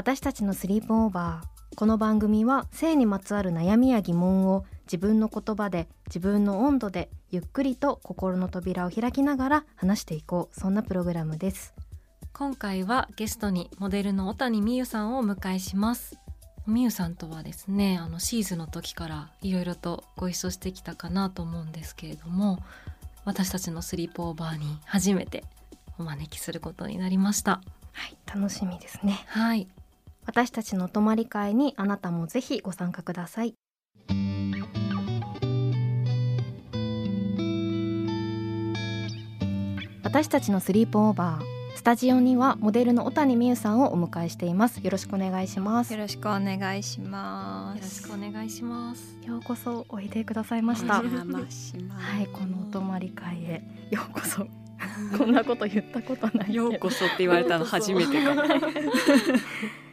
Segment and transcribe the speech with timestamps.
[0.00, 10.58] 私たちのスリープオーバーこの番組は性にまつわる悩みや疑問を自分の言葉で自分の温度でゆっくりと心の扉を開きながら話していこう。
[10.58, 11.74] そんなプログラムです。
[12.32, 16.18] 今回はゲストにモデルの小谷美優さんをお迎えします。
[16.66, 22.58] 美優さんとはですねあのシーズンの時からいろいろとご一緒してきたかなと思うんですけれども
[23.26, 25.44] 私たちのスリープオーバーに初めて
[25.98, 27.60] お招きすることになりました。
[27.92, 29.22] はい楽しみですね。
[29.26, 29.68] はい
[30.30, 33.56] 私たちの泊まり会にあなたもぜひご参加ください。
[40.04, 44.78] 私たちのスリープオーバースタジオにはモデルの小谷美優さんをお迎えしています。
[44.84, 45.92] よろしくお願いします。
[45.92, 48.08] よろしくお願いしまよろしす。
[48.08, 49.16] くお願いします。
[49.26, 51.00] ようこそおいでくださいました。
[51.00, 52.04] お邪魔します。
[52.04, 53.62] はいこのお泊まり会へ。
[53.90, 54.46] ようこそ。
[55.18, 58.42] こんなこと言ったことないようこそって言われたの初めてかも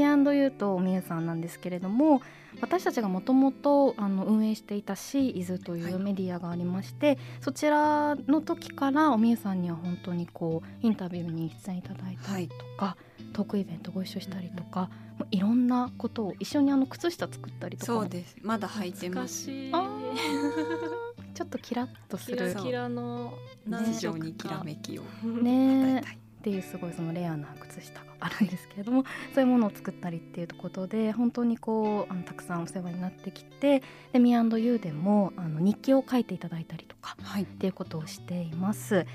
[0.00, 0.06] はい。
[0.06, 2.22] でミアンドユーとみゆさんなんですけれども
[2.60, 12.96] 私たちがもともとあの運営していたシーイズというメディアがありまして、そちらの時からおみゆさんには本当にこうインタビューに出演いただいたりとか、
[13.32, 18.36] トークイベントご一緒したりとか、もういろんなことを一緒にあの靴下作ったりとかもそうです。
[18.42, 19.46] まだ履いて懐かます。
[21.32, 23.32] ちょっとキラッとすキラるキラの
[23.66, 26.16] 日常にきらめきをね与えたい。
[26.16, 29.04] っていうすごいそのレアな靴下があるんですけれども
[29.34, 33.82] そういうものを作ったりっていうことで本当にこうあのたくさんお世話になってきて
[34.12, 37.42] で Me&You でもあの日記を書いていただいたりとかはい。
[37.42, 39.06] っていうことをしています。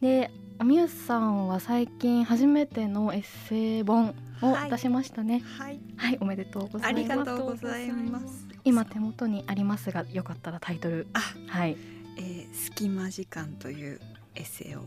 [0.00, 0.30] で
[0.64, 5.42] みゆさんは最近初めてのエッセイ本をはい出しましたね。
[5.58, 5.80] はい。
[5.96, 7.18] はい、おめでとうござありいます。
[7.18, 8.46] がとうございます。
[8.64, 11.06] 今手元にありますが、よかったらタイトル。
[11.14, 11.76] あ、はい。
[12.18, 14.00] えー、隙間時間という
[14.34, 14.84] エッセイを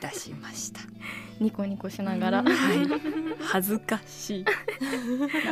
[0.00, 0.80] 出しました。
[1.40, 2.40] ニコニコしながら。
[2.40, 2.46] うん。
[3.40, 4.44] 恥ずかしい。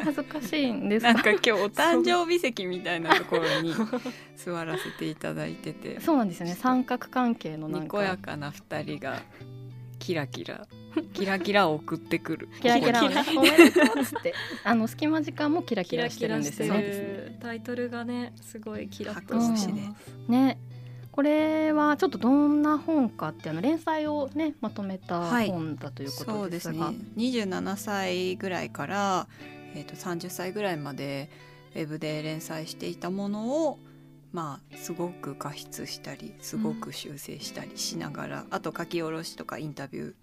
[0.05, 1.15] 恥ずかしいんですか？
[1.15, 3.73] なんか今日お誕生日席みたいなところに
[4.37, 6.55] 座らせていただいてて、そうなんですよね。
[6.55, 7.97] 三角関係のなんにか。
[7.99, 9.23] こやかな二人が
[9.99, 10.67] キラキラ。
[11.13, 12.49] キラキラを送ってくる。
[12.61, 14.35] キラキラをね、おめでとうっつって、
[14.65, 16.81] あの隙間時間もキラキキララしてるんですよね。
[16.83, 20.59] るタイトルがねすごいキラッと白して星でますね、
[21.19, 25.51] これはちょっとどんな本かってあの連載をねまとめたはい。
[25.51, 26.79] 本だというこそうですね。
[26.79, 29.27] とですが、27歳ぐらいから、
[29.75, 31.29] えー、と30歳ぐらいまで
[31.75, 33.81] ウェブで連載していたものを
[34.31, 40.17] まあすごく加筆したりすごく修正したりしながら、あと書き下ろしとかインタビューと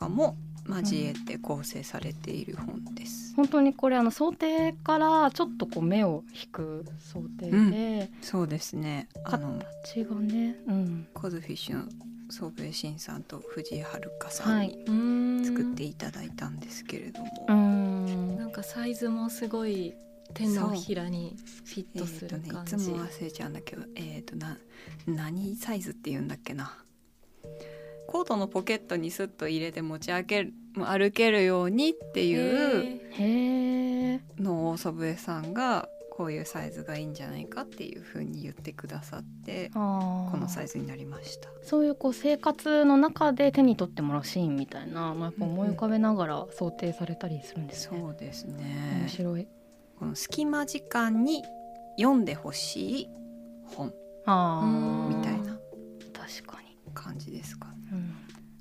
[0.00, 3.34] かも交えて構成されている本です。
[3.36, 9.08] 本当にこれあの想定からちょっとこう目を引く想定で、そうですね。
[9.24, 11.84] あの形がね、うん、コズフィッシュの
[12.30, 14.68] 宗兵衛新さんと藤井遥さんはい。
[14.68, 15.44] にうーん。
[15.44, 19.94] 作っていただいたんですけれども、うん、なんかサイズもすごい
[20.34, 24.58] 手のひらにフィッえトすーとね、いる感じ、つも忘れちゃうんだけどえっ、とな
[25.06, 26.76] 何サイズって言うんだっけな
[28.10, 39.78] コートのポケットにスッと入れて持ち歩ける歩けるようにっていうのを祖父江さんがこういうサイズがいいんじゃないかっていうふうに言ってくださってこ
[40.36, 41.48] のサイズになりました。
[41.62, 48.00] そういうこう生活の中で手に取ってもらうシーンみたいな、まあ、やっぱ思い浮かべながら想定されたりするんですね。
[48.00, 49.46] そうですね面白い。
[50.00, 51.44] この隙間時間に
[51.96, 53.08] 読んでほしい
[53.66, 53.92] 本み
[55.22, 55.58] たいな
[56.12, 56.70] 確かに。
[56.92, 57.79] 感じですかね。
[57.92, 58.14] うん。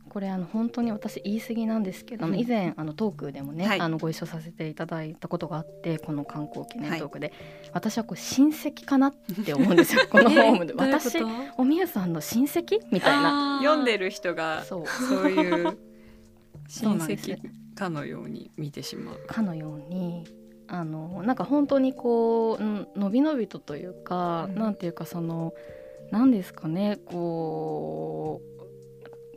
[0.10, 2.38] これあの本当に私言い過ぎなんですけど、うん。
[2.38, 3.80] 以前あのトークでもね、はい。
[3.80, 7.32] あのご一緒させていただいたことがあってこの観光記念トークで、
[7.72, 9.14] 私はこう親戚かなっ
[9.46, 10.74] て思うんですよ このホームで。
[10.74, 11.20] 私
[11.58, 13.60] おみゆさんの親戚みたいな。
[13.62, 14.88] 読んでる人がそう。
[14.88, 15.78] そういう
[16.68, 17.38] そう親なんです戚
[17.76, 19.20] かのように見てしまう。
[19.28, 20.26] かのように
[20.68, 24.56] あのなんか本当にこううんのびのびとというか、うん。
[24.56, 25.54] なんていうかその
[26.12, 28.59] なんですかねこう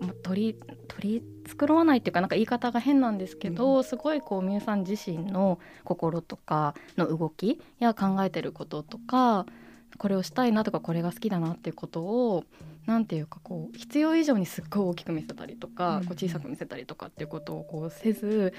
[0.03, 9.47] ま取り取り繕わないっていうかなんか言い方が変なんですけど、すごいこうみゆさん自身の心とかの動きや考えてることとか
[9.99, 12.45] これをしたいなとかこれが好きだなっていうことを
[12.87, 16.05] なんていうかこう必要以上にすっごい大きく見せたりとか、うん。
[16.05, 18.53] こう小さく見せたりとかっていうことをこうせず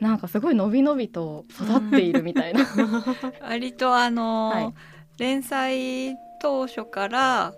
[0.00, 2.66] なんかすごいのびのびと育っているみたいな。
[3.40, 4.74] 割とあの、はい。
[5.18, 7.54] 連載当初から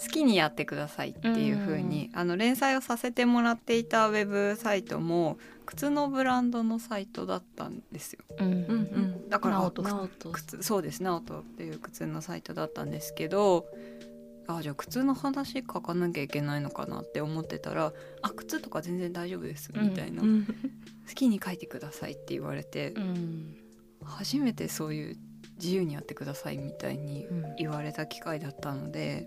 [0.00, 8.24] 好きにやってくださいっていう風に、あの連載をさせてもらっていたウェブサイトも靴のブランドのサイトだったんですよ。
[8.38, 8.46] うん。
[8.46, 8.54] うんう
[9.26, 9.28] ん。
[9.28, 9.70] だから
[10.32, 11.02] 靴そうです。
[11.02, 13.66] 直人っていう靴のサイトだったんですけど
[14.46, 20.44] あじゃあ靴の話書かなきゃいけないのかなって思ってたら「あ靴とか全然大丈夫です」みたいな、うん。
[21.08, 23.56] 好きに書いてください」って言われて、うん。
[24.04, 25.16] 初めてそういう
[25.56, 27.26] 自由にやってくださいみたいに
[27.58, 29.26] 言われた機会だったので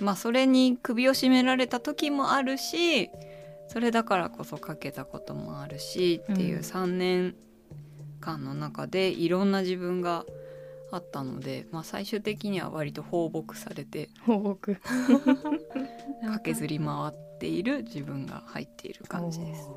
[0.00, 3.10] まあそれに首を絞められた時もあるし
[3.68, 6.62] それだからこそ書けたこともあるしっていううん。
[6.62, 7.34] 3年
[8.20, 10.24] 間の中でいろんな自分が
[10.90, 14.76] あったので、まあ、最終的には割と放牧されて放牧。
[16.22, 19.70] 駆けずり回っている自分が入っている感じです。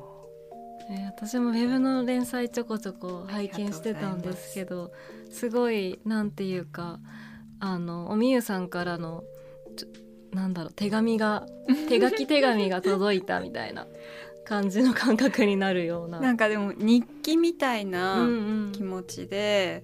[0.90, 4.90] えー私もウェブの連載ちょこちょこ拝見してたんですけど
[5.30, 6.98] すごいなんていうか
[7.60, 9.22] あのおみゆさんからの
[9.76, 9.88] ちょ
[10.32, 11.46] なんだろう手紙が
[11.88, 13.86] 手書き手紙が届いたみたいな
[14.44, 16.20] 感じの感覚になるような。
[16.20, 19.82] なんかでも日記みたいな、うんうん気持ちで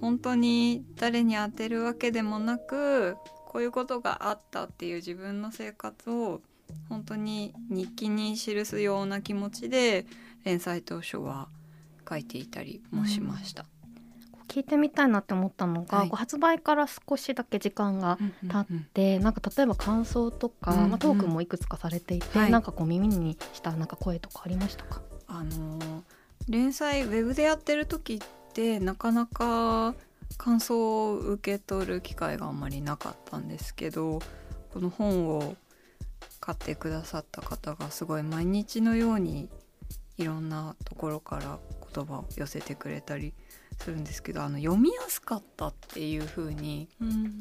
[0.00, 6.40] 本当に誰に当てるわけでもなくこういうことがあったっていう自分の生活を
[6.88, 10.06] 本当に日記に記すような気持ちで
[10.44, 11.48] 連載当初は
[12.08, 13.64] 書いていたりもしました。
[14.48, 16.10] 聞いてみたいなって思ったのが、はい。
[16.10, 18.18] 発売から少しだけ時間が
[18.50, 20.90] 経っうんて、なんか例えば感想とか、うんうん。
[20.90, 22.50] まあ、トークもいくつかされていて、はい。
[22.50, 26.02] なんかこう耳にしたなんか声とかありましたか、あのー
[26.48, 29.94] 連載ウェブでやってる時ってなかなか
[30.38, 34.20] 感想を受け取る機会があんまりなかったんですけど
[34.72, 35.56] この本を
[36.40, 39.50] 買ってくださった方がすごい毎日のように
[40.16, 41.58] いろんなところから
[41.98, 43.34] 言葉を寄せてくれたり
[43.80, 47.38] するんですけどあの読みやすかったっていう風にうん。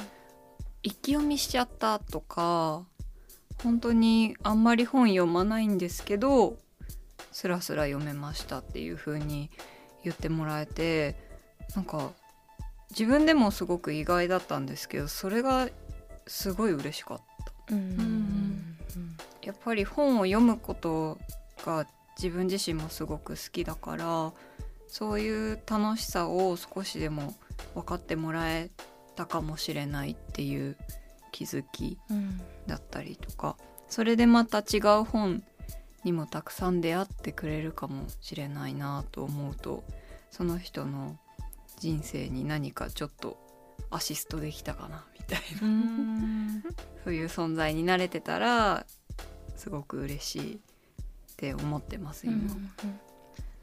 [0.84, 2.86] 一気読みしちゃったとか
[3.62, 6.58] 本当にあんまり本読まないんですけど
[7.32, 9.50] スラスラ読めましたっていう風に
[10.04, 11.16] 言ってもらえて
[11.76, 12.12] なんか
[12.92, 15.68] 自分でもすごく意外だったんですけどそれが
[16.26, 17.18] すごい嬉しかっ
[17.68, 17.76] た。
[19.42, 21.18] やっぱり本を読むこと
[21.66, 21.86] が
[22.18, 24.34] 自分自身もすごく好きだから
[24.88, 27.36] そういう楽しさを少しでも
[27.74, 28.70] 分かってもらえ
[29.16, 30.78] たかもしれないっていう
[31.32, 32.42] 気づきうん。
[32.68, 33.56] だったりとか
[33.88, 35.44] それでまた違う本
[36.04, 39.84] にもたくさん出会ってくれるかもしれないなと思うと
[40.32, 41.18] その人の
[41.80, 43.38] 人生に何かちょっと
[43.90, 45.68] アシストできたかなみたいな。
[45.68, 46.64] うん。
[47.04, 48.86] そういう存在になれてたら
[49.56, 50.60] すごく嬉しいっ
[51.38, 52.50] て思ってます今。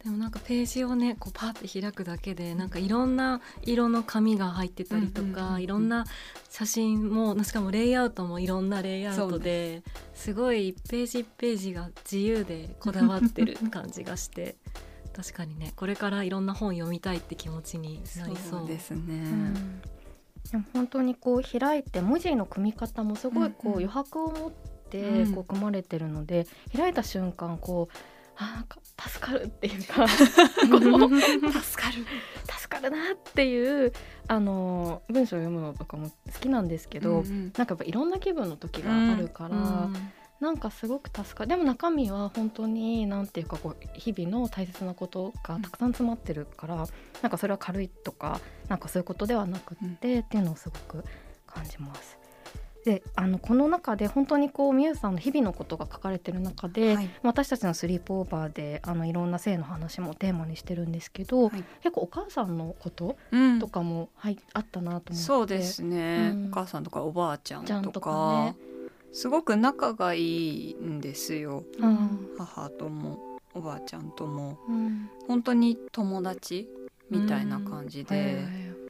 [0.05, 6.05] でもなんかページをねこうパッて開くだけでなんかいろんな色の紙が入ってたりとかいろんな
[6.51, 9.83] 写真もしかもレイアウトもいろんなレイアウトで
[10.13, 10.35] す。
[10.35, 14.57] ごい1ページ1ページが自由でこだわってる感じがして
[15.17, 18.69] 確かにねこれからいろんな本読みたいって気持ちになりそう。
[18.69, 19.01] ですね。
[19.07, 19.81] うん。
[20.51, 25.35] でも本当にこう開いて文字の組み方もすごいこう余白を持ってうん。
[25.35, 26.47] こう組まれてるので、
[26.77, 27.97] 開いた瞬間こう
[28.37, 30.33] あーなんか助かるっていうか 助
[30.71, 32.07] かる
[32.61, 33.93] 助かるなっていう
[34.29, 37.53] あの文章を読むのとかも好きなんですけど、うんうん。
[37.57, 39.89] なんかやっぱいろんな気分の時があるから、
[40.41, 41.49] なんかすごく助かる。
[41.49, 46.87] でも中身は本当になんていうかこう日々の大切なことがたくさん詰まってるから、
[47.23, 51.05] なんかそれは軽いとかなんかそういうことではなくって、っていうのをすごく
[51.47, 52.24] 感じます。
[52.85, 57.11] であのこの中で本当にこうみゆさんの日々のことが書かれてる中で、はい。
[57.23, 61.65] 私たちのスリープオーバーであのいろんな性の話もテーマにしてるんですけど、はい。
[61.83, 63.59] 結構お母さんのことうん。
[63.59, 65.15] とかも、はい、あったなと思って。
[65.15, 66.47] そうですね、うん。
[66.49, 68.57] お母さんとかおばあちゃんとかとかね。
[69.13, 71.65] すごく仲がいいんですよ。
[71.79, 72.29] うん。
[72.37, 74.59] 母ともおばあちゃんとも。
[74.69, 75.09] うん。
[75.27, 76.69] 本当に友達
[77.09, 78.45] みたいな感じで、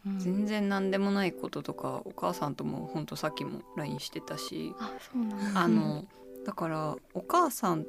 [0.06, 0.18] うん。
[0.18, 5.61] 全然何でもないこととかお母さんとも本当さっきも LINE してたしあそうなんだ。
[5.61, 6.04] あの
[6.44, 7.84] だからお母さんっ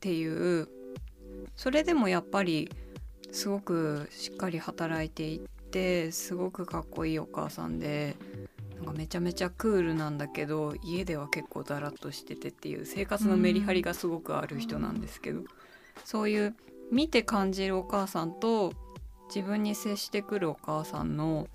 [0.00, 0.68] ていう
[1.56, 2.70] それでもやっぱり
[3.30, 5.40] すごくしっかり働いていっ
[5.70, 8.16] てすごくかっこいいお母さんで
[8.76, 15.42] なんかめちゃめちゃクールなんだけど家では結構ダラッとしててっていう生活のメリハリがすごくある人なんですけど、
[16.04, 16.56] そういう
[16.90, 18.72] 見て感じるお母さんと
[19.34, 21.48] 自分に接してくるお母さんの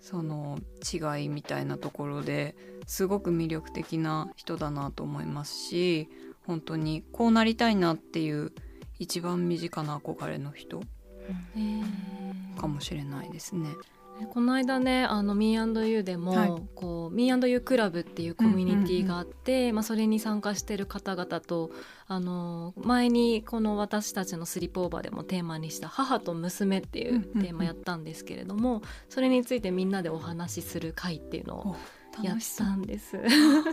[0.00, 0.60] その
[0.92, 2.54] 違いみたいなところで
[2.86, 6.08] すごく魅力的な人だなと思いますし
[6.46, 8.52] 本当にこうなりたいなっていう
[9.00, 10.80] 一番身近な憧れの人
[12.56, 13.68] かもしれないですね。
[14.26, 21.70] この間ねあの Me&You でも、はい、こう Me&You クラブっていうコミュニティがあって、まあ、それに参加してる方々と
[22.06, 31.76] あの前にこの私たちのスリップオーバーでもテーマにした「母と娘」っていうテーマやったんですけれども、それについてみんなでお話しする会っていうのを
[32.22, 33.18] やったんです。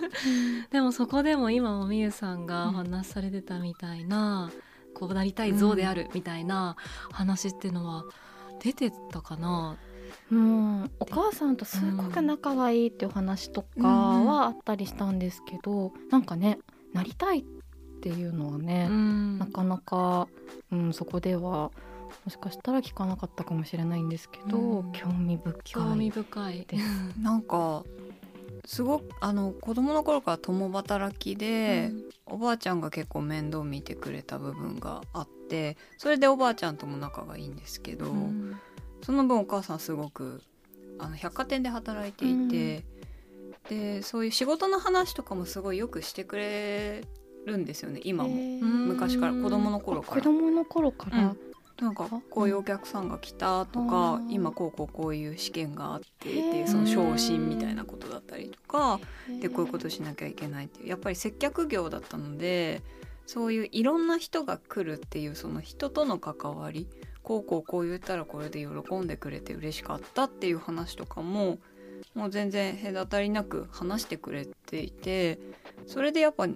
[0.71, 4.51] でもそこでも今もみゆさんがお話しされてたみたいな、
[4.93, 6.75] こうなりたい像であるみたいな
[7.11, 8.05] 話っていうのは
[8.61, 9.77] 出てたかな、
[10.31, 16.57] うん、お母さんとすごく仲がいいっていう話とかはあったりしたんですけど、うん、なんかね
[16.93, 17.43] なりたいっ
[18.01, 20.27] ていうのはね、うん、なかなか、
[20.71, 21.71] うん、そこでは
[22.23, 25.61] もしかしたら聞かなかったかもしれないんですけど、うん、興味深い。
[25.63, 26.65] 興味深い。
[26.67, 27.19] です。
[27.19, 27.83] なんか
[28.65, 31.91] すごくあの子供の頃から共働きで、
[32.27, 38.55] うん、おばあちゃんが結構面倒見てくれた部分があってそれでおばあちゃんとも仲がいいんですけど、うん、
[39.05, 40.41] その分お母さんすごく
[40.97, 42.83] あの百貨店で働いていて、
[43.69, 47.03] うん、でそういう仕事の話とかもすごいよくしてくれ
[47.45, 48.29] るんですよね今も。
[48.31, 50.21] 昔から子供の頃から。
[50.21, 51.35] 子供の頃から、
[51.79, 58.99] なんかこういうお客さんが来たとか、今こうこうこういう試験があってっていうその昇進みたいなことだったりとか
[59.39, 62.81] でこういうことしなきゃいけないっていうやっぱり接客業だったので
[63.27, 66.87] そういういろんな人が来るっていうその人との関わり
[67.25, 71.57] こうこうこう言ったらこれで喜んでくれて嬉しかったっていう話とかも
[72.13, 75.39] もう全然隔たりなく話してくれていて
[75.87, 76.47] それでやっぱ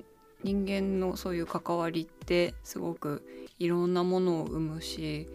[0.44, 3.26] 人間のそういう関わりってすごく
[3.58, 5.28] いろんなものを生むし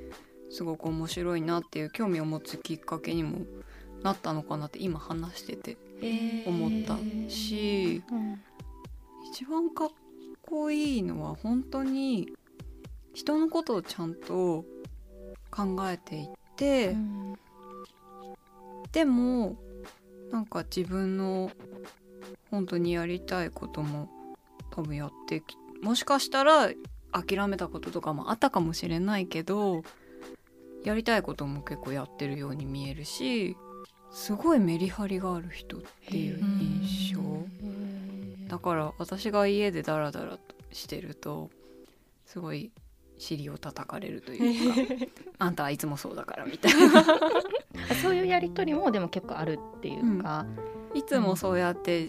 [0.51, 3.41] すごく面白いなっていう興味を持つきっかけにも
[4.05, 5.77] なったのかなって今話してて
[6.47, 6.97] 思った
[7.29, 8.41] し、えーうん、
[9.33, 9.89] 一番かっ
[10.43, 12.29] こいいのは本当に
[13.15, 14.65] 人のことをちゃんと
[15.55, 17.39] 考えていって、うん、
[18.91, 19.57] でも
[20.33, 21.53] なんか自分の
[22.51, 24.09] 本当にやりたいことも
[24.71, 26.71] 多分やってきもしかしたら
[27.13, 29.83] 諦めたこととかもあったかもしれないけど
[30.83, 33.57] やりたいことも結構やってるように見えるし
[34.11, 37.21] すごいメリハリがある人っていう印象。
[38.49, 41.51] だから私が家でダラダラとしてると
[42.27, 42.71] すごい
[43.19, 47.05] 尻を叩かれるというか あんたはいつもそうだからみたいな。
[48.03, 50.47] そういうやり取りもでも結構あるっていうか、
[50.93, 52.09] うん、いつもそうやって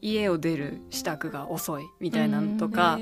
[0.00, 2.98] 家を出る支度が遅いみたいなのとか、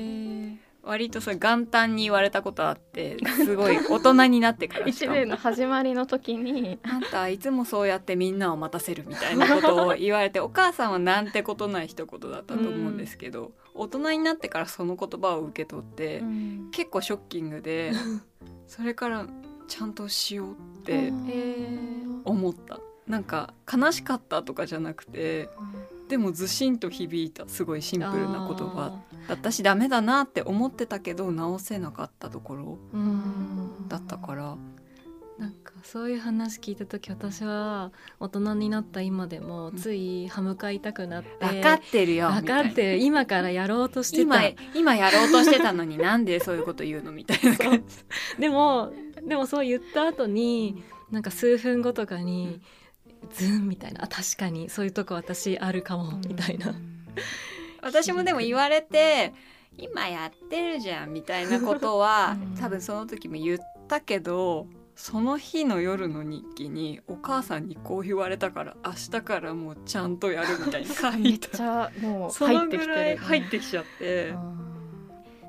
[0.85, 17.91] 割とさ元旦に言われたことあってすごい大人になってから一年の始まりの時に「あんたいつもそうやってみんなを待たせる」みたいなことを言われてお母さんはなんてことない一言だったと思うんですけど、うん、大人になってからその言葉を受け取って、うん、結構ショッキングで
[18.67, 19.25] それから
[19.67, 21.11] ちゃんとしようって
[22.23, 22.79] 思った。
[23.07, 25.47] なんか悲しかったとかじゃなくて、
[26.07, 32.77] でもずしんと響いたすごいシンプルな言葉だったしダメだなって思ってたけど直せなかったところ
[33.87, 34.57] だったから。
[35.37, 42.97] なんかそういう話聞いた時私は大人になった今でもつい歯向かいたくなって、分かってるよ分かってる。
[42.99, 44.41] 今からやろうとしてた。
[44.73, 47.83] 今やろうとしてたのになんでそういうこと言うのみたいな感じ。
[48.39, 48.93] でも
[49.27, 50.81] でもそう言った後に
[51.11, 52.61] なんか数分後とかに、
[53.33, 54.07] ズンみたいな。
[54.07, 54.69] 確かに。
[54.69, 56.19] そういうとこ私あるかも。
[56.27, 56.73] みたいな。
[57.81, 59.33] 私もでも言われて
[59.77, 74.33] 今やってるじゃんみたいなことは多分その時も言ったけどその日の夜の日記にお母さんにこう言われたから明日からもうちゃんとやるみたいな書いたもう入ってきて入ってきちゃって。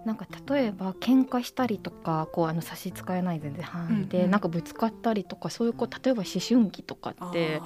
[0.07, 7.61] なんか例えば喧嘩したりとかこうあの差し支えない全然範囲で、うんうん、なんかぶつかったりとかそういうこう例えば思春期とかって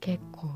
[0.00, 0.48] 結構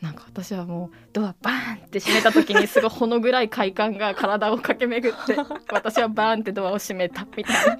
[0.00, 5.36] なんか私はもうドアバーンって閉めた時にすごいほのぐらい快感が体を駆け巡って
[5.70, 7.78] 私はバーンってドアを閉めたみたいな。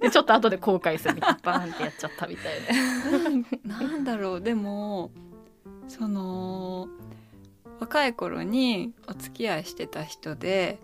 [0.00, 1.14] でちょっと後で後悔する。
[1.14, 3.78] みたいなバーンってやっちゃったみたいな。
[3.80, 4.40] なんだろう。
[4.42, 5.10] でも
[5.88, 6.88] その
[7.80, 10.78] 若い頃にお付き合いしてた人で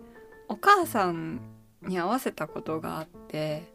[0.49, 1.39] お母さん
[1.83, 3.71] に合わせたことがあって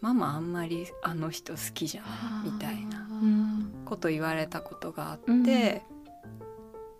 [0.00, 2.08] ママあんまりあの人好きじゃな
[2.48, 3.06] いみたいな。
[3.84, 5.80] こと言われたことがあって、うん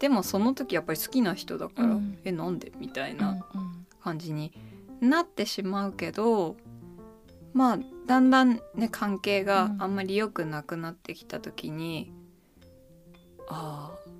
[0.00, 2.18] でもその時やっぱり好きな人だから、うん。
[2.24, 2.72] えなんで？
[2.78, 3.44] みたいうんな
[4.02, 4.50] 感じに
[5.02, 6.56] なってしまうけど
[7.52, 12.12] まあだんだんね関係があんまり良くなくなってきた時に、
[13.50, 14.10] ああ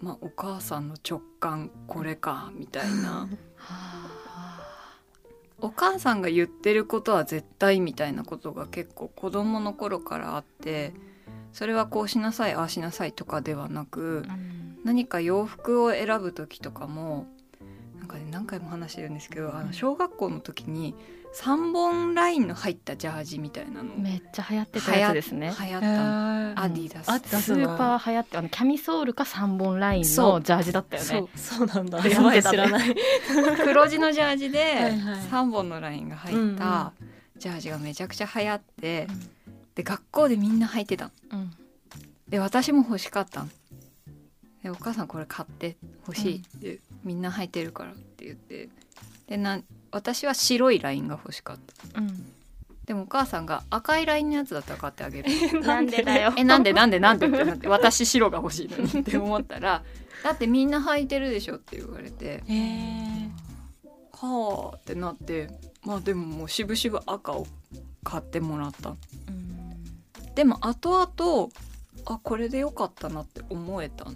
[0.00, 3.28] まあお母さんの直感これかみたいな
[5.58, 10.92] お母さんが言ってることは絶対みたいなことが結構子供の頃からあって
[11.52, 14.24] それはこうしなさいああしなさいとかではなく
[14.84, 17.26] 何か洋服を選ぶ時とかも
[17.98, 20.94] なんかね何回も話してるんですけどあの小学校の時に
[21.36, 23.94] 3本ラインの入ったジャージみたいなの。
[23.94, 25.52] めっちゃ流行ってたやつですね。
[25.60, 25.86] 流行った。
[25.86, 27.08] のアディダス。
[27.10, 27.52] アディダス。
[27.52, 30.32] ーパー流行ってあのキャミソールか3本ラインそう。
[30.34, 31.08] のジャージだったよね。
[31.08, 31.28] そう。
[31.36, 32.00] そうなんだ。
[32.00, 32.96] 流 やばい知らない。
[33.64, 35.20] 黒地のジャージではいはい。
[35.20, 36.54] 3本のラインが入うんうん。
[36.54, 36.92] った
[37.36, 39.06] ジャージがめちゃくちゃ流行って
[39.74, 41.10] で学校でみんな履いてたの。
[41.32, 41.50] うん。
[42.28, 43.48] で私も欲しかったの。
[44.62, 45.76] でお母さんこれ買って
[46.06, 48.70] 欲しいって、みんな履いてるからって言って。
[49.28, 49.60] でな
[49.96, 52.00] 私は白いラインが欲しかった。
[52.00, 52.32] うん。
[52.84, 55.30] でもお母さんが赤いラインのやつだったら買ってあげる。
[55.62, 56.34] なんでだよ。
[56.36, 59.00] えなんでなんでなんでってなって私白が欲しいのに。
[59.00, 59.82] って思ったら
[60.22, 62.44] だってみんな履いてるでしょって言われて。
[62.46, 63.30] へえ
[64.12, 65.48] はあってなって。
[65.82, 67.46] まあでももう渋々赤を
[68.04, 68.94] 買ってもらった。
[70.34, 71.48] でも後々
[72.04, 74.04] あこれでよかったなって思えた。
[74.04, 74.14] のう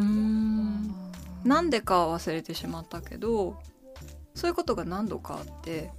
[0.00, 0.94] ーん。
[1.44, 3.56] なんでかは忘れてしまったけど
[4.40, 5.90] そういうことが何度かあって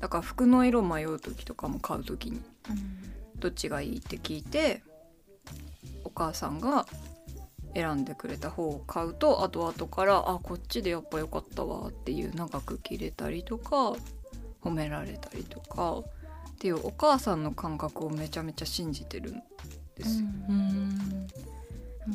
[0.00, 2.40] だから服の色迷う時とかも買う時に
[3.36, 4.82] どっちがいいって聞いて
[6.04, 6.86] お母さんが
[7.74, 13.92] 選んでくれた方を買うと後々からあこっちでやっぱ良かったわっていう長く着れたりとか
[14.62, 16.02] 褒められたりとかっ
[16.58, 19.42] ていうお母さんの感覚をめちゃめちゃ信じてるん
[19.96, 20.26] ですよ。
[20.48, 20.83] うーん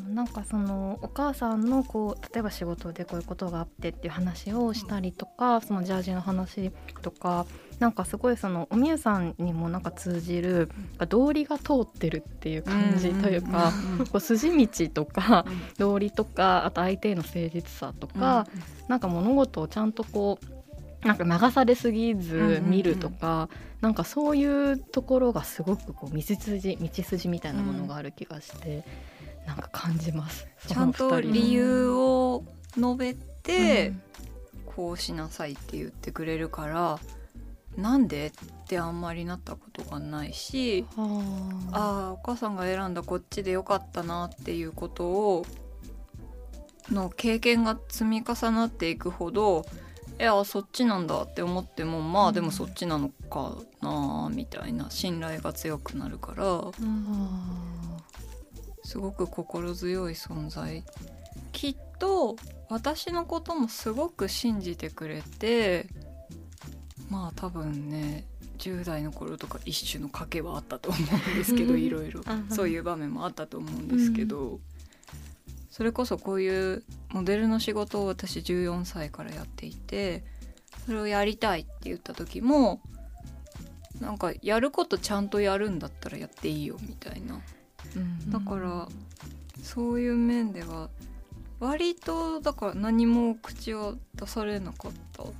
[0.09, 7.45] なんかそのお母さんのこう例えば仕事でこういうことがあってっていう話をしたりとか、そのジャージの話とか
[7.79, 10.69] なんかすごいそのおみゆさんにもなんか通じる
[11.07, 13.71] 道理が通ってるっていう感じというか、
[14.11, 15.45] こう筋道とか
[15.77, 18.47] 道理とかあと相手への誠実さとか、
[18.87, 28.83] なんか物事をちゃんとこうなんか流されすぎず見るとか、なんかそういうところがすごくこう道筋道筋みたいなものがある気がして、
[29.49, 30.47] なんか感じます。
[30.67, 32.43] ちゃんと理由を
[32.75, 34.01] 述べて、うん。
[34.79, 36.99] こうしなさいって言ってくれるから
[37.75, 38.31] なんでっ
[38.65, 41.21] てあんまりなったことがないしは
[41.73, 41.77] あ。
[41.77, 45.45] ああお母さんが選んだこっちでよかったなっていうことを
[46.89, 49.65] の経験が積み重なっていくほど
[50.17, 56.45] いやそっちなんだって思ってもまあでもそっちなのかなみたいな信頼が強くなるから
[58.89, 60.83] すごく心強い存在。
[61.51, 62.35] きっと
[62.69, 65.85] 私のこともすごく信じてくれて
[67.07, 68.25] まあ多分ね
[68.57, 72.21] 10代の頃とか一種の賭けはあったと思うんですけど いろいろ。
[72.27, 74.59] うんそういう場面もあったと思うんですけど、
[75.69, 80.23] それこそこういうモデルの仕事を私14歳からやっていて
[80.87, 82.81] それをやりたいって言った時も
[84.01, 87.35] なんかやることちゃんとやるんだったらやっていいよみたいな。
[87.35, 87.41] うん
[88.29, 88.87] だから
[89.63, 90.89] そういう面では
[91.59, 95.35] 割とだから何も口を出されなかったうん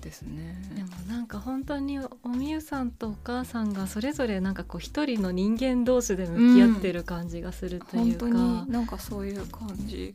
[0.00, 0.54] ですね。
[0.74, 8.32] でもなんか本当におみゆさんとお母さんがそれぞれなんかこう一人の人間同士で向き合ってる感じがするというか、本
[8.64, 10.14] 当になんかそういう感じ。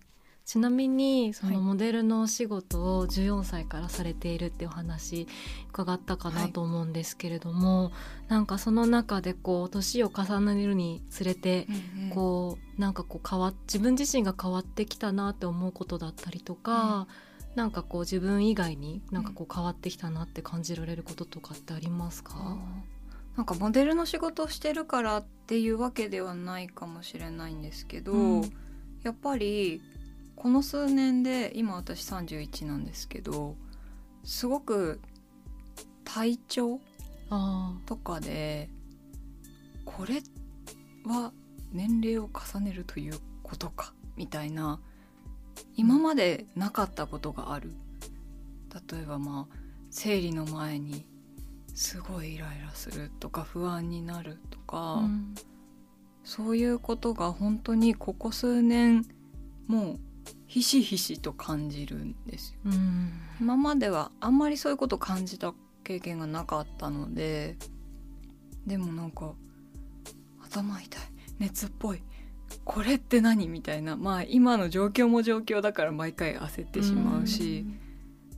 [0.49, 1.55] ちなみにそはい。
[1.57, 5.27] のモデルのお仕事を14歳からされているっていうお話
[5.69, 7.91] 伺ったかなと思うんですけれども、
[8.29, 11.67] なんかその中でこう年を重ねるにつれて
[12.15, 17.05] こうなんかこう変わっ自分自身が変わってきたなって思うことだったりとか、
[17.53, 22.57] なんかこう自分以外になんかこう変わってきたなって感じられることとかってありますか、
[23.37, 28.51] なんかモデルの仕事をしてるからっていうわけではないかもしれないんですけど、うん。
[29.03, 29.81] やっぱり
[30.39, 33.57] この数年で今私31なんですけど
[34.23, 35.01] すごく
[36.05, 36.79] 体調
[37.29, 38.69] あとかで
[39.85, 40.21] これ
[41.05, 41.33] は
[41.73, 44.79] 年齢を重ねるということかみたいな
[45.75, 47.73] 今までなかったことがある。
[48.91, 49.55] 例えばまあ
[49.89, 51.05] 生理の前に
[51.73, 55.35] すごいイライラするとか不安になるとか、あ、うん。
[56.23, 59.05] そういうことが本当にここ数年
[59.67, 59.99] もう
[60.47, 62.59] ひしひしと感じるんですよ。
[62.65, 67.57] うん今まではあんまりそういうこと感じた経験がなかったので
[68.65, 69.33] でもなんか
[70.41, 71.01] 頭痛い
[71.39, 72.03] 熱っぽい
[72.65, 77.65] これって何みたいなまあ今の状況も状況だから毎回焦ってしまうし、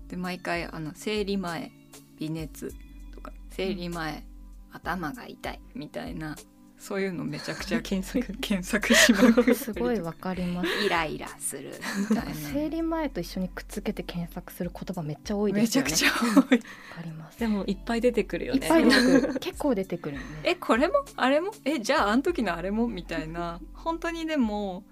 [0.08, 1.72] で毎回あの生理前
[2.20, 2.74] 微熱
[3.14, 4.26] とか生理前、
[4.72, 6.36] 頭が痛いみたいな
[6.82, 8.36] そういうのめちゃくちゃ検索。
[8.42, 10.68] 検索しまくすごいわかります。
[10.84, 11.74] イライラする
[12.10, 12.34] みたいな。
[12.34, 15.92] 生理前と一緒にくっつけて検索する言葉めっちゃ多いでめすよね。
[15.92, 16.40] ちゃくちゃ多い。
[16.40, 16.58] わか
[17.04, 17.40] ります。
[17.40, 18.62] でもいっぱい出てくるよね。
[18.62, 19.40] いっぱい出てくる。
[19.40, 21.52] 結構出てくるよねえこれもあれも？
[21.66, 22.88] えじゃああの時のあれも？
[22.88, 23.62] みたいな。
[23.76, 24.84] 本当にでも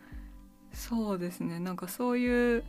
[0.72, 1.60] そうですね。
[1.60, 2.64] なんかそういう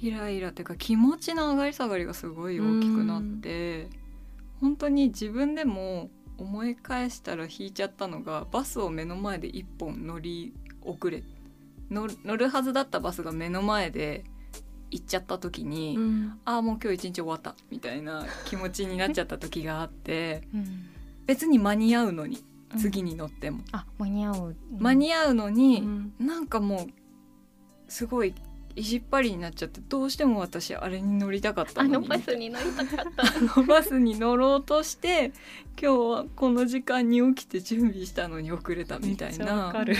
[0.00, 3.90] イライラっていうか気持ちの上がり下がりがすごい大きくなって
[4.60, 11.22] 本当に自分でも思い返したら引いちゃったのがバスを目の前で一本乗り遅れ
[11.90, 14.24] 乗るはずだったバスが目の前で
[14.90, 16.38] 行っちゃった時に、うん。
[16.44, 20.86] ああもう今日一日終わったみたいな気持ちになっちゃった時があってうん。
[21.26, 22.78] 別に間に合うのにうん。
[22.78, 24.56] 次に乗っても、あ間に合う。
[24.78, 26.14] 間に合うのに、うん。
[26.18, 26.86] なんかもう
[27.88, 28.34] すごい
[28.76, 32.08] 意地っ張りになっちゃってどうしても私あれに乗りたかったあのに。
[32.08, 33.22] のバスに乗りたかった。
[33.22, 35.32] あのバスに乗ろうとして
[35.80, 39.70] 今日はこの時間に起きて準備したのに遅れたみたいな。
[39.72, 39.96] かる。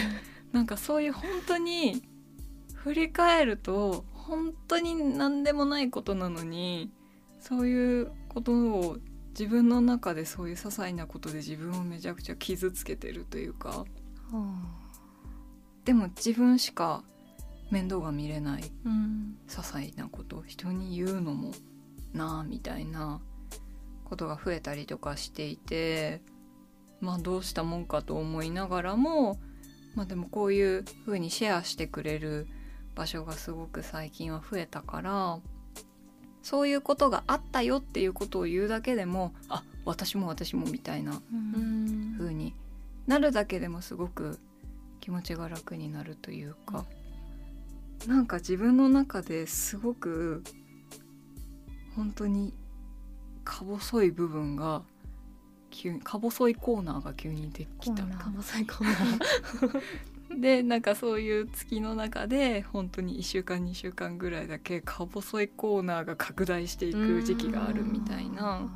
[0.53, 2.03] なんかそういう本当に
[2.75, 6.91] 振り返ると本当に何でもないことなのに
[7.41, 8.99] そういうことを
[9.31, 13.85] 自分の中でそういう些細なことで自分をめちゃくちゃ傷つけてるというか。
[15.85, 17.05] でも自分しか
[17.71, 19.37] 面倒が見れないうん。
[19.49, 21.53] 些細なこと人に言うのも
[22.13, 23.21] なあみたいな
[24.05, 26.21] ことが増えたりとかしていて
[27.01, 29.39] まあどうしたもんかと思いながらも
[29.95, 32.47] まあでもこういう風にシェアしてくれる
[32.95, 35.39] 場所がすごく最近は増えたから
[36.43, 42.15] そういうことがあったよっていうことを言うだけでもあ私も私もみたいなうん。
[42.19, 42.55] 風に
[43.07, 44.39] なるだけでもすごく
[45.01, 46.87] 気持ちが楽になるというか、
[48.07, 50.43] なんか自分の中ですごく
[51.97, 52.53] 本当に
[53.45, 54.83] か細い部分が
[55.71, 58.03] 急にか細いコーナーが急にできた。
[58.03, 59.83] コーナー。
[60.41, 68.69] でなんかそういう月の中で本当に1週間2週間ぐらいだけか細いコーナーが拡大していく時期があるみたいな。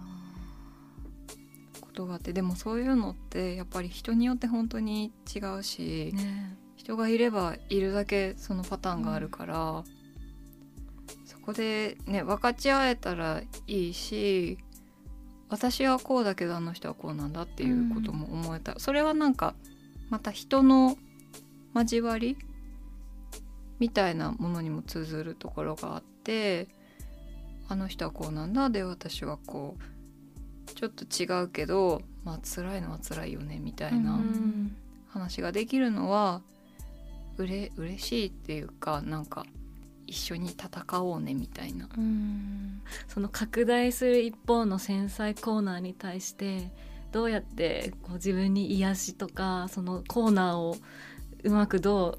[1.81, 6.57] ことがあってでもそういうのってやっぱり人によって本当に違うし、ね
[6.89, 9.85] 人がいればいるだけそのパターンがあるから、
[11.27, 14.57] そこでね分かち合えたらいいし
[15.51, 19.55] 私はこうだけどあの人はこうなんだっていうことも思えた、それはなんか
[20.09, 20.97] また人の
[21.75, 22.39] 交わり
[23.79, 26.69] みたいなものにも通ずるところがあって
[27.69, 34.13] あの人はこうなんだで私はこうちょっと違うけどまあ辛いのは辛いよねみたいな。
[34.13, 34.75] うん
[35.11, 36.58] 話ができるのはう
[37.47, 39.45] れ嬉しいっていうかなんか
[40.07, 41.89] 一緒に戦おうねみたいな。
[41.97, 42.81] うん。
[43.09, 46.73] その拡大する一方の繊細コーナーに対して
[47.13, 50.77] どうやってこう自分に癒しとかそのコーナーを
[51.45, 52.19] うまくど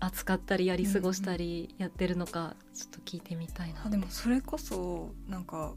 [0.00, 3.82] 扱ったりやり過ごしたりやってるのかちょっと聞いてみたいな。
[3.84, 5.74] あでもそれこそなんか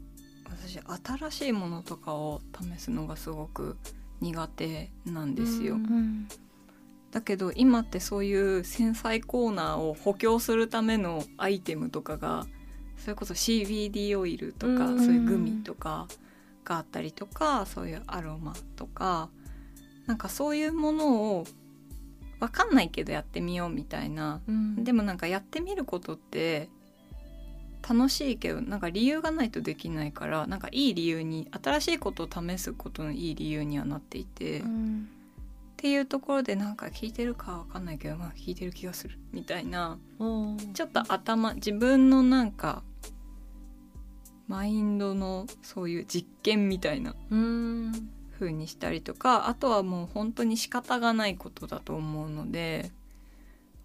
[0.48, 2.40] 私新しいものとかを
[2.76, 3.76] 試すのがすごく
[4.20, 6.28] 苦手なんですよ、うんうん
[7.12, 12.46] だけど今ってそういう繊細コーナーを補強するためのアイテムとかが
[12.96, 14.98] それこそ CBD オイルとか、うん。
[14.98, 16.08] そういうグミとか
[16.64, 19.28] があったりとかそういうアロマとか
[20.06, 21.46] なんかそういうものを
[22.40, 24.40] 分かんないけどやってみようみたいな。
[24.48, 24.82] うん。
[24.82, 26.70] でもなんかやってみることって
[27.86, 34.60] 楽しいけどなんか理由がないとできないからなんかいい理由に新しいことを試すことのいい理由にはなっていて。
[34.60, 35.08] うん
[35.82, 39.98] っていうところでなんか聞いてるかわかんないけどまあ聞いてる気がするみたいな
[40.74, 42.84] ちょっと頭自分のなんか
[44.46, 47.92] マインドのそういう実験みたいなうん。
[48.38, 52.90] 風にしたりとかあとはもう本当に仕方がないことだと思うので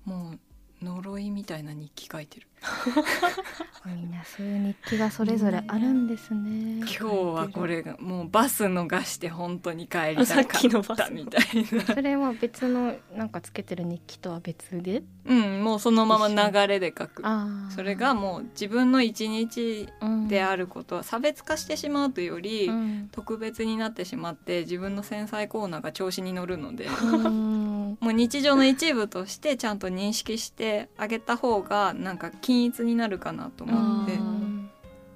[0.03, 0.39] もう
[0.81, 2.47] 呪いみたいな日記書いてる。
[3.85, 6.77] みんなそういう日記がそれぞれあるんですね。
[6.79, 11.09] 今日はこれがもうバス逃して本当に帰りたかった。
[11.09, 11.81] みたいな。
[11.85, 15.03] それは別のなんかつけてる日記とは別で？
[15.25, 17.23] うんもうそのまま流れで書く。
[17.69, 20.27] それがもう自分の一日うん。
[20.27, 23.09] であることは差別化してしまうというより、うん。
[23.11, 26.85] 特別になってしまって自分の繊細コーナーが調子に乗るので。
[26.85, 27.97] うん。
[27.99, 30.66] もう日常の一部としてちゃんと認識して
[30.97, 34.17] あげた方がなんか均一になるかなと思って。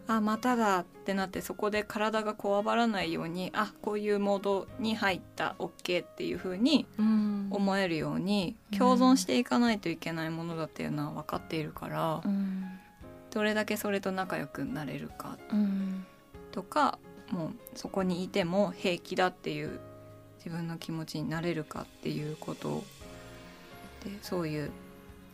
[0.07, 7.47] ああまただってなってそこで体がこわばらないようにあこういうモードに入った OK っていう風にうん。
[7.49, 12.63] 思えるように共存していかないといけないものだっていうのは分かっているから、うん。
[13.29, 16.05] どれだけそれと仲良くなれるかうん。
[16.51, 19.79] とかもうそこにいても平気だっていう
[20.43, 22.83] 自分の気持ちになれるかっていうこと
[24.03, 24.71] でそういう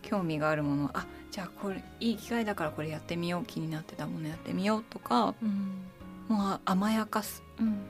[0.02, 5.88] 興味があるものあじゃあこれいい機会だからこれやってみよう気になってたものやってみようとかうん。
[6.28, 7.42] もう甘やかす。
[7.60, 7.86] うん。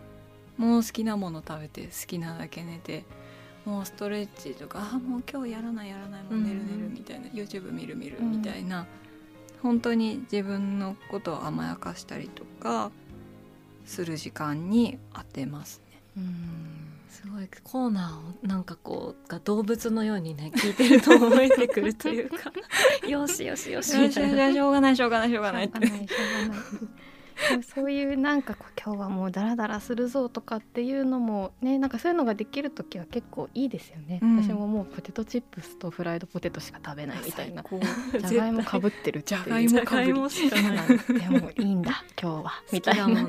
[0.57, 3.05] もう好きなもの食べて好きなだけ寝て
[3.65, 8.87] もうストレッチとかあもう今日やらないやらないもう寝る寝るみたいな、YouTube 見る見るみたいな、
[9.61, 12.91] 本当に自分のことを甘やかしたりとか
[13.85, 16.01] する時間に当てますね。
[16.17, 16.23] うん。
[16.23, 16.86] す
[17.27, 22.51] ごいコーナーをなんかこうが動物のようにね聞いてると思えてくるというか。
[23.07, 23.97] よしよしよし。
[23.97, 24.53] みたいな。
[24.53, 26.07] しょうがないしょうがないしょうがないっしょうがない
[27.75, 34.43] そういうなんかこう今日はもうダラダラするぞとかっていうのもねなんかそういうのができる時は結構いいですよね、うん。
[34.43, 37.63] 私ももうポテトチップスとフライドポテトしか食べないみたいな。
[37.63, 37.79] こ
[38.27, 39.23] じゃがいもかぶってる。
[39.23, 40.07] じゃがいもかない。
[40.07, 42.51] でもいいんだ今日は。
[42.71, 43.07] みたいな。
[43.07, 43.27] ね。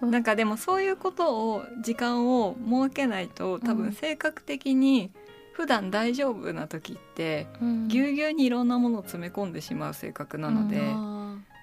[0.00, 3.76] なんかでもそういうことを時間を設けないと多うん。
[3.78, 5.10] 分性格的に
[5.52, 7.88] 普段大丈夫な時ってうん。
[7.88, 11.06] ぎゅうぎゅうにいろんなものを詰め込んでしまう性格なので、うん。
[11.06, 11.09] あ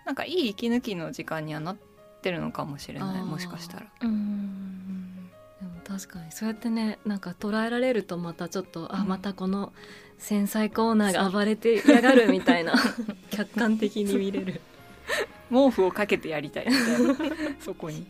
[0.07, 1.77] なんかいい息抜きの時間にはなっ
[2.21, 3.87] てるのかもしれないもしかしたら。
[4.01, 9.73] うんーでも確かにそうやってねなんか捉えられるとまたちょっとあうんまたこの
[10.17, 12.73] 繊細コーナーが暴れてやがるみたいな
[13.31, 14.61] 客観的に見れる。
[15.51, 17.15] 毛布をかけてやりたいみたいな
[17.59, 18.07] そこに。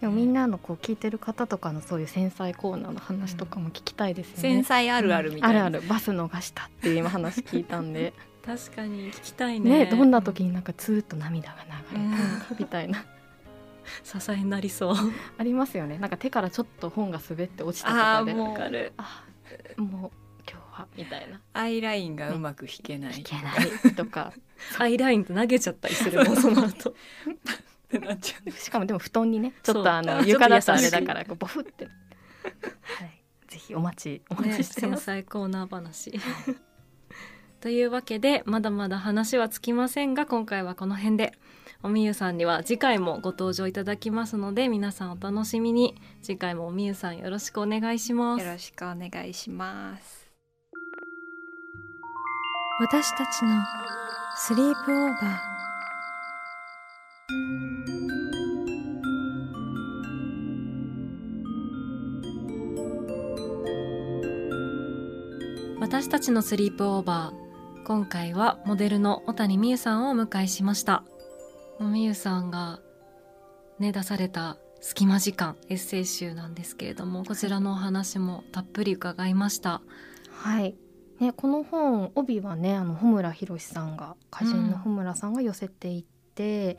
[0.00, 4.40] でもみんなのこう聞いてる方とかのそういう繊細コーナーの話とかも聞きたいですよね。
[4.40, 5.66] 繊細あるあるみたいな。
[5.66, 9.84] あるあるバス逃したっていう今話聞いたんで確かに聞きたいね。
[9.84, 11.56] ねどんな時になんかツーッと涙が
[11.92, 13.04] 流れたのかみたいな。
[14.04, 14.94] 支えになりそう。
[15.38, 15.98] ありますよね。
[15.98, 18.32] なんか手からちょっと本が滑って落ちたとあかで。
[18.32, 18.92] あもうわかる。
[18.96, 19.24] あ
[19.76, 20.10] もう
[20.50, 21.40] 今日はみたいな。
[21.52, 23.20] アイラインがうまく引けない。
[23.20, 23.52] いけな
[23.90, 24.32] いとか。
[24.78, 26.94] アイラインって投げちゃったりするもんその後。
[28.56, 31.84] しかもでも布団にねちょっとあの床だとあれだからこうボフって。
[31.84, 31.90] は
[33.04, 33.22] い。
[33.48, 36.18] ぜひお待ちお待ね、ちして繊ます、細コーナー話。
[37.62, 41.32] というわけでまだまだ話はつきませんが今回はこの辺で。
[41.84, 45.94] おみゆさんには次回もご登場いただきますので皆さんお楽しみに。
[46.22, 48.44] 次回もおみゆさんよろしくお願いします。
[48.44, 50.28] よろしくお願いします。
[52.80, 53.62] 私たちの
[54.36, 55.52] スリープオーバー。
[65.80, 67.51] 私たちのスリープオーバー
[67.84, 71.02] 今回はモデルの小谷美優さんをお迎えしました。
[71.80, 72.78] 美優さんが
[73.80, 79.82] ね出された隙間時間エッセイ集なんですけれどもこちらのお話もたっぷり伺いました。
[80.30, 80.76] はい。
[81.18, 86.04] ね、この本帯はねあの穂村弘さんが歌人の穂村さんが寄せてい
[86.36, 86.78] て、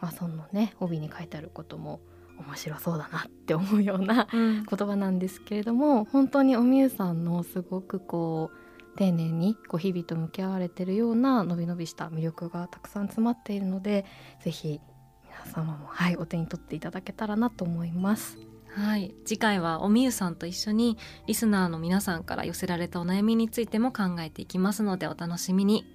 [0.00, 2.00] まあそのね帯に書いてあることも
[2.38, 4.64] 面白そうだなって思うようなうん。
[4.64, 8.67] 言葉なんですけれども本当におみゆさんのすごくこう
[8.98, 14.04] 丁寧にこう日々と向き合われてるようなのびのびした魅力がたくさん詰まっているので
[14.42, 14.80] ぜひ
[15.24, 18.36] 皆様もはいお手に取っていただけたらなと思います。
[18.70, 19.14] はい。
[19.24, 25.86] 次回はおみゆさんと一緒にリスナーの皆さんから寄せられたお悩みについても考えていきますのでお楽しみに。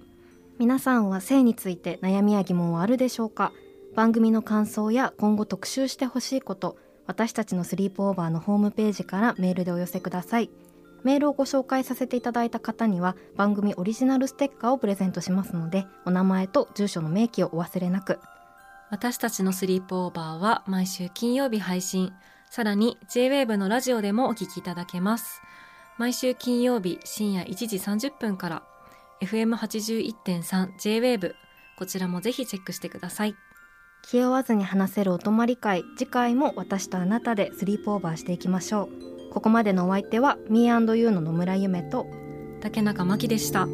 [0.58, 3.52] 皆さんは性について悩みや疑問はあるでしょうか？
[3.94, 10.50] 番組の感想や今後特集してほしいこと私たちのスリープオーバーのホームページからメールでお寄せください
[11.04, 18.18] メールをご紹介させていただいた方には番組オリジナルステッカーをプレゼントしますのでお名前と住所の明記をお忘れなく。
[18.90, 22.12] 私たちのスリープオーバーは毎週金曜日配信。
[22.50, 25.42] さらに JWAVE のラジオでもお聞きいただけます。
[25.98, 28.62] 毎週金曜日深夜1時30分から
[29.22, 31.34] FM81.3 JWAVE
[31.78, 33.34] こちらもぜひチェックしてください。
[34.06, 42.06] 気負わずに話せるお泊まり会次回も私とあなたでスリープオーバーしていきましょうここまでのお相手は Me&You の野村夢と
[42.60, 43.66] 竹中真希でした。